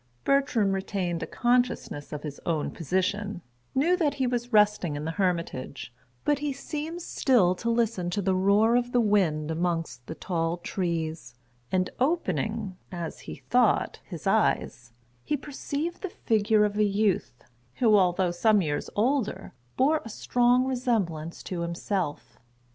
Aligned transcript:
Bertram 0.23 0.71
retained 0.71 1.21
a 1.21 1.27
consciousness 1.27 2.11
of 2.11 2.23
his 2.23 2.39
own 2.43 2.71
position; 2.71 3.41
knew 3.75 3.95
that 3.95 4.15
he 4.15 4.25
was 4.25 4.51
resting 4.51 4.95
in 4.95 5.05
the 5.05 5.11
hermitage, 5.11 5.93
but 6.25 6.39
he 6.39 6.51
seemed 6.51 7.03
still 7.03 7.53
to 7.53 7.69
listen 7.69 8.09
to 8.09 8.19
the 8.19 8.33
roar 8.33 8.75
of 8.75 8.93
the 8.93 8.99
wind 8.99 9.51
amongst 9.51 10.07
the 10.07 10.15
tall 10.15 10.57
trees; 10.57 11.35
and 11.71 11.91
opening 11.99 12.75
(as 12.91 13.19
he 13.19 13.35
thought) 13.35 13.99
his 14.03 14.25
eyes, 14.25 14.91
he 15.23 15.37
perceived[Pg 15.37 15.99
21] 15.99 16.01
the 16.01 16.09
figure 16.25 16.65
of 16.65 16.77
a 16.77 16.83
youth, 16.83 17.43
who, 17.75 17.95
although 17.95 18.31
some 18.31 18.63
years 18.63 18.89
older, 18.95 19.53
bore 19.77 20.01
a 20.03 20.09
strong 20.09 20.65
resemblance 20.65 21.43
to 21.43 21.61
himself. 21.61 22.39